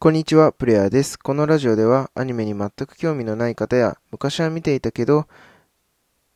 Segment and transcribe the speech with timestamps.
[0.00, 1.18] こんにちは、プレイヤーです。
[1.18, 5.26] このラジオではアニメに全く興味のない方や、昔は見ていたけど、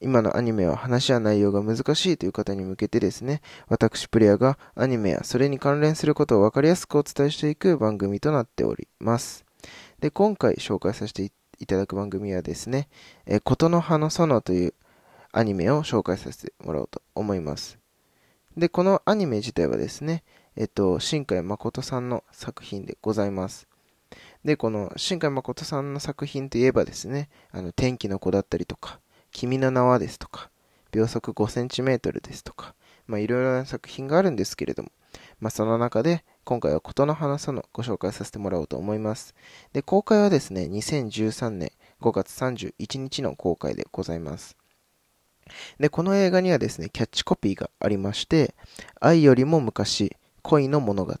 [0.00, 9.44] 今のアニメは話や内容が難しいという方に向けてですね、私プレイヤーがアニメやそれに関連することを分かりやすくお伝えしていく番組となっております。
[9.98, 12.88] で、今回紹介させていただく番組はですね、
[13.26, 14.74] えことの葉の園という
[15.32, 17.78] アニメを紹介させてもらおうと思います。
[18.56, 20.24] で、このアニメ自体はですね、
[20.56, 23.68] えっと、新海誠さんの作品でございます。
[24.44, 29.00] で、この新海誠さんの作品といえばですね、あの、天気の子だったりとか、
[29.30, 30.50] 君の名はですとか、
[30.92, 32.74] 秒速5センチメートルですとか、
[33.06, 34.90] まあいろいろな作品があるんですけれども、
[35.40, 39.34] まあその中で今回はことの花そのご紹介させてもらおうと思います。
[39.72, 44.56] で、公開はですね、2013年5月31日の公開でございます。
[45.78, 48.54] で、この映画にはですね、キャッチコピーがありまして、
[49.00, 51.16] 愛よりも昔、恋の物語っ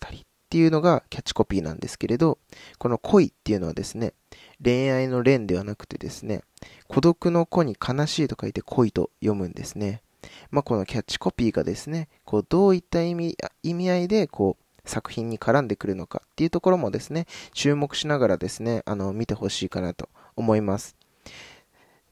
[0.50, 2.38] ていうのがキャッチコピーなんですけれど、
[2.78, 4.14] この恋っていうのはですね、
[4.62, 6.42] 恋愛の恋ではなくてですね、
[6.88, 10.02] 孤独の子に悲しいと書いて恋と読むんですね。
[10.50, 20.96] まあ、このキャッチコピーがですね、こうどういった意味意味合いでこう作品に絡んでくるのかっていうところもですね、注目しながらですね、あの見てほしいかなと思います。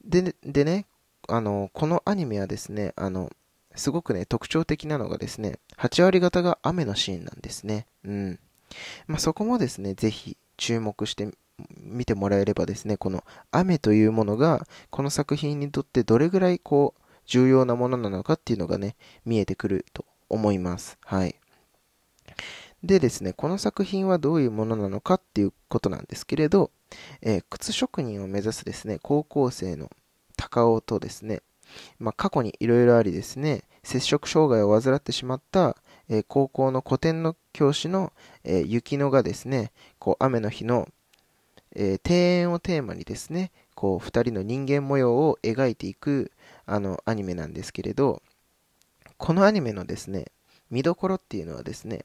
[0.05, 0.86] ででね、
[1.29, 3.31] あのこのアニメはですね、あの
[3.75, 7.87] すごくね、特徴的なのがですね、8割方が雨のシーンなんですね。
[8.05, 8.39] うん。
[9.07, 11.29] まあ、そこもですね、ぜひ注目して
[11.81, 20.98] 見てもらえればですね、この雨というものが、この作品にとってどれぐらいこう、重要なものなのかっていうのがね、見えてくると思います。
[21.05, 21.37] はい。
[22.83, 26.70] でですね、この作品はどういうものなのかっていうことなんですけれど、
[27.23, 29.91] えー、靴職人を目指すですね、高校生の
[30.37, 31.42] 高尾とですね、
[31.98, 35.77] まあ、過去にいろいろありですね、摂食障害を患ってしまった、
[36.08, 38.12] えー、高校の古典の教師の、
[38.44, 40.89] えー、雪乃がですね、こう雨の日の、
[41.74, 46.33] えー、庭園をテーマにですね、こう2人の人間模様を描いていく
[46.67, 48.23] あのアニメなんですけれど、
[49.17, 50.27] このアニメのですね、
[50.70, 52.05] 見どころっていうのはですね、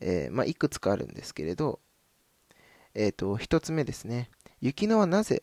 [0.00, 1.80] えまあ、いくつかあるんですけれど、
[2.94, 4.30] えっ、と、1つ目ですね、
[4.60, 5.42] 雪乃はなぜ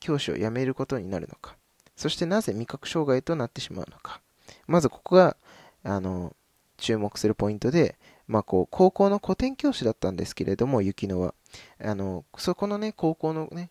[0.00, 1.56] 教師を辞めることになるのか。
[1.96, 4.20] そしてなぜ味覚障害となってしまうのか。
[4.66, 5.36] まずここが、
[5.82, 6.34] あの、
[6.76, 7.96] 注目するポイントで、
[8.26, 11.34] まあ、こう、高校の古典教師だったんですけれども、雪乃は。
[11.82, 13.70] あの、そこのね、高校のね、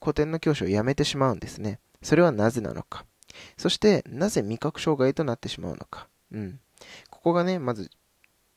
[0.00, 1.78] 古典の教師を辞めてしまうんですね。
[2.02, 3.04] それはなぜなのか。
[3.56, 6.08] そして、なぜ味覚障害となってしまうのか。
[6.32, 6.60] うん。
[7.10, 7.90] ここがね、まず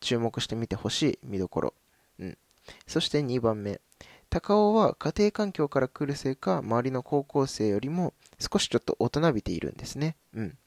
[0.01, 1.73] 注目してみてほしい見どころ。
[2.19, 2.37] うん。
[2.85, 3.79] そして2番目。
[4.29, 10.15] 高尾は家庭環境から来るせいか、周りの高校生よりも少しちょっと大人びているんですね。
[10.33, 10.57] うん。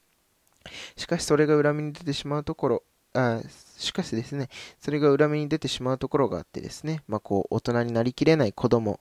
[0.95, 2.83] しかしそれが裏目に出てしまうところ、
[3.13, 3.41] あ
[3.77, 8.99] しかしですね、それが裏目に出てしまうところがあってですね、まあこう、大人になりきれない子供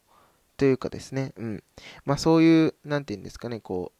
[0.57, 1.63] というかですね、うん。
[2.05, 3.93] まあそういう、なんていうんですかね、こ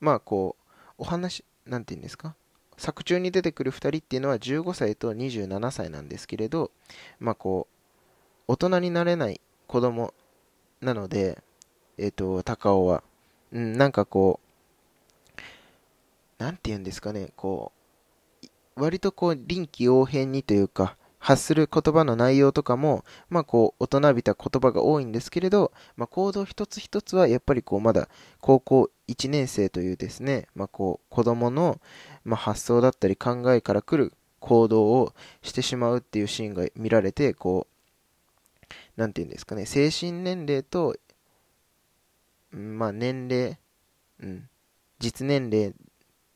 [0.00, 0.62] う、まあこう、
[0.98, 2.34] お話、なんていうんですか、
[2.78, 6.70] 作中に出てくる2人っていうのは15歳と27歳なんですけれど、
[7.18, 7.75] まあこう、
[8.48, 10.14] 大人になれない子供
[10.80, 11.42] なので、
[11.98, 13.02] えっ、ー、と、高尾は、
[13.52, 14.40] うん、なんかこ
[15.38, 15.40] う、
[16.38, 17.72] なんて言うんですかね、こ
[18.76, 28.08] う、割とこう、臨機応変にというか、発する言葉の内容とかも、まあこう、大人びた言葉が多いんですけれど、まあ行動一つ一つはやっぱりこう、まだ
[28.40, 31.80] 高校1年生というですね、まあこう、子供の、
[32.24, 37.75] まあ、発想だったり考えから来る行動をしてしまうっていうシーンが見られて、こう、
[38.96, 40.96] なんて言うんですかね、精神年齢と
[42.56, 43.58] まあ年齢、
[44.20, 44.48] うん、
[44.98, 45.74] 実年齢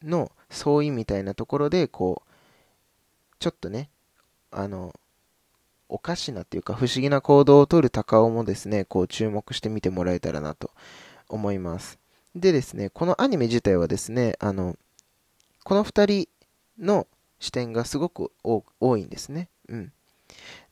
[0.03, 2.31] の相違みたいなところで、こう、
[3.39, 3.89] ちょっとね、
[4.51, 4.95] あの、
[5.89, 10.71] おかしなっていうか不思議な行動をとる高尾もですね、こう注目してみてもらえたらなと
[11.29, 11.99] 思います。
[12.37, 14.77] でですね、このアニメ自体はですね、あの、
[15.65, 17.09] この2人の
[17.41, 19.49] 視点がすごく多いんですね。
[19.69, 19.93] うん。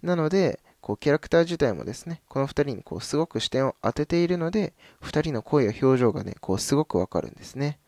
[0.02, 4.72] なので、こうキャラクター自体もですね、この2人にこうすごく視点を当てているので、
[5.02, 7.78] 2人の声や表情がね、こうすごくわかるんですね。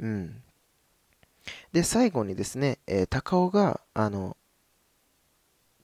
[0.00, 0.42] うん。
[1.72, 4.36] で、最後にですね、えー、高尾が、あの、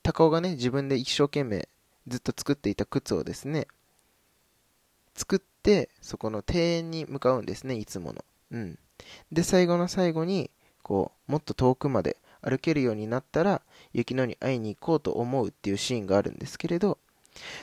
[0.03, 1.69] 高尾がね、自分で一生懸命
[2.07, 3.69] ずっと作っていた靴をですね、
[5.15, 8.25] 作って、そこの庭園に向かうんですね、いつもの。
[8.53, 8.79] うん。
[9.33, 10.51] で、最後の最後に、
[10.83, 13.63] こう、もっと遠くまで歩けるようになったら
[13.93, 16.99] 雪乃に会いに行こうと思うっていうシーンがあるんですけれど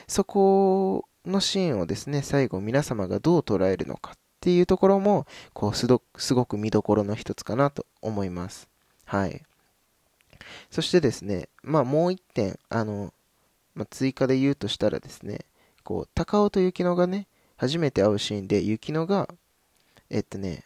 [0.06, 5.86] そこのシーンをですね最後皆様がどう捉えるのかっていうところもこうす
[6.34, 8.68] ごく見どころの一つかなと思います
[9.04, 9.42] はい
[10.70, 13.12] そしてですねまあもう一点あの
[13.76, 15.40] まあ、追加で言うとしたらですね、
[15.84, 17.28] こう、高尾と雪乃がね、
[17.58, 19.28] 初めて会うシーンで、雪乃が、
[20.08, 20.64] えっとね、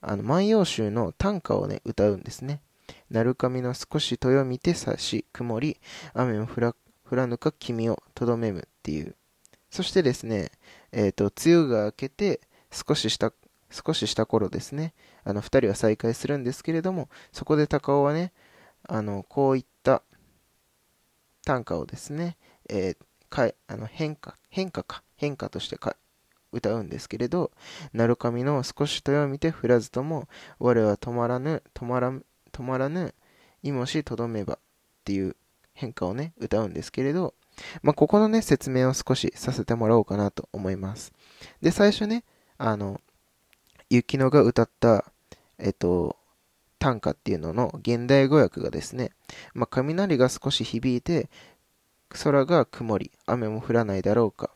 [0.00, 2.62] あの、万葉集の短歌をね、歌うんですね。
[3.10, 5.80] なるかみの少し豊見て差し曇り、
[6.14, 6.74] 雨も降ら
[7.08, 9.16] 降らぬか君をとどめむっていう。
[9.70, 10.50] そしてですね、
[10.92, 12.40] えっ、ー、と、梅雨が明けて、
[12.70, 13.32] 少しした、
[13.70, 14.94] 少しした頃ですね、
[15.24, 18.32] あの、二人は再会するんですけれども、そこで高尾はね、
[18.88, 20.02] あの、こういった
[21.44, 22.36] 短歌をですね、
[22.68, 22.96] えー、
[23.28, 25.96] かあの変化、変化か、変化としてか
[26.52, 27.52] 歌うんですけれど、
[27.92, 30.28] なるかみの少しとよ見て降らずとも、
[30.58, 32.12] 我は止まらぬ、止まら、
[32.60, 33.14] 止まらぬ、
[33.62, 34.58] いもしとどめばっ
[35.04, 35.34] ていう
[35.72, 37.34] 変化をね、歌うんですけれど、
[37.82, 41.12] まあ、ここのね、説明を少しさせてもらおうかなと思います。
[41.62, 42.24] で、最初ね、
[42.58, 43.00] あの、
[43.88, 45.10] 雪乃が歌った、
[45.58, 46.16] えっと、
[46.78, 49.10] 短歌っていうのの現代語訳がですね、
[49.54, 51.30] まあ、雷が少し響いて、
[52.10, 54.50] 空が曇り、雨も降らないだろうか。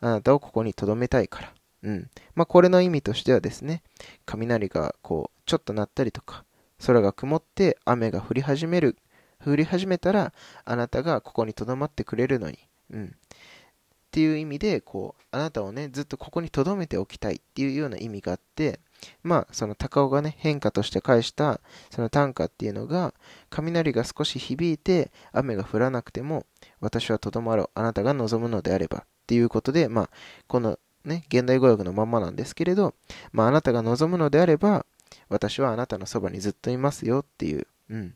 [0.00, 1.54] あなたをここに留めたいから。
[1.82, 2.10] うん。
[2.34, 3.82] まあ、これの意味としてはですね、
[4.24, 6.44] 雷がこう、ちょっと鳴ったりとか、
[6.84, 8.96] 空が曇って雨が降り始める、
[9.44, 10.32] 降り始めたら、
[10.64, 12.58] あなたがここに留まってくれるのに。
[12.90, 13.06] うん。
[13.06, 18.80] っていう意味で、こう、あなたをね、ずっとここに留めておきたいっていうような意味があって、
[19.22, 23.12] まあ、その高尾がね、変化として返した、その短歌っていうのが、
[23.50, 26.46] 雷が少し響いて、雨が降らなくても、
[26.80, 27.70] 私はとどまろう。
[27.74, 28.98] あなたが望むのであれば。
[29.00, 30.10] っていうことで、まあ、
[30.46, 32.94] このね、現代語訳のまんまなんですけれど、
[33.32, 34.86] まあ、あなたが望むのであれば、
[35.28, 38.14] 私はあなたのそばにずっといますよっていう、うん。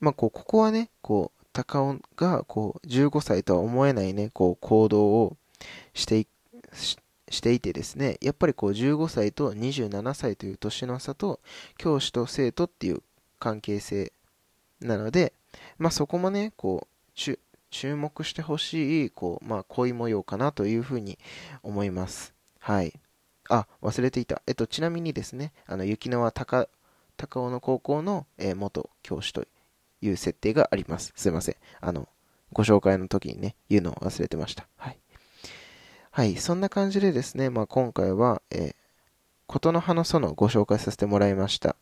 [0.00, 5.36] まあ、こう、ここはね、こう、高尾が、こう、15歳とは思えないね、こう、行動を
[5.94, 6.26] してい、
[6.72, 11.40] していてですね、やっぱりこう、15歳と27歳という年の差と、
[11.76, 13.02] 教師と生徒っていう
[13.38, 14.12] 関係性
[14.80, 15.34] なので、
[15.78, 17.36] まあ、そこもね、こう、
[17.70, 21.18] 注目してほしい、こう、まあ、恋模様かなというふうに
[21.62, 22.34] 思います。
[22.58, 22.92] はい。
[23.52, 24.40] あ、忘れていた。
[24.46, 26.68] えっと、ちなみにですね、あの、雪乃は高、
[27.18, 29.44] 高尾の高校の、えー、元教師と
[30.00, 31.12] いう設定があります。
[31.16, 31.56] すいません。
[31.80, 32.08] あの、
[32.52, 34.66] ご紹介の時にね、言うのを忘れてました。
[34.76, 34.98] はい。
[36.10, 38.74] はい、そんな感じでですね、まあ、今回は、えー、
[39.46, 41.76] ことの葉の園をご紹介させてもらいました。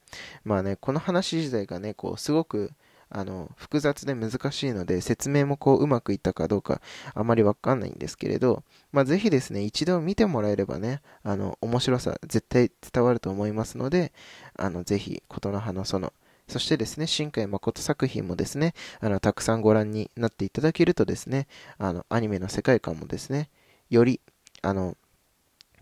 [0.45, 2.73] まあね、この話自体がね、こう、すごく、
[3.11, 6.81] あの、複雑で難しいので、説明もこう、うまくいったかどうか、
[7.15, 8.63] あまりわかんないんですけれど、
[8.93, 14.13] まあ、ぜひですね、一度見てもらえればね、あの、面白さ、絶対伝わると思いますので、
[14.57, 16.13] あの、ぜひ、琴の葉の園、
[16.47, 21.47] そしてですね、新海誠作品もですね、あの、たくさんご覧になっていただけるとですね、
[21.79, 23.51] あの、アニメの世界観もですね、
[23.89, 24.21] より、
[24.63, 24.97] あの、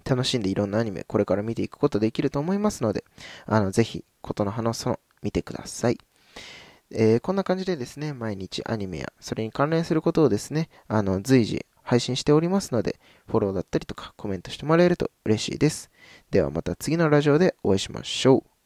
[0.05, 3.05] 楽しんでいろんなアニメ、これから見ていくことできると思いますので、
[3.47, 5.99] あの、ぜひ、琴の葉の園、見てください。
[6.91, 15.91] えー、こんな感じでですね、毎日アニメやそれに関連することをですね、あの、随時配信しておりますので、フォローだったりとかコメントしてもらえると嬉しいです。
[16.31, 18.58] ではまた次のラジオでお会いしましょう。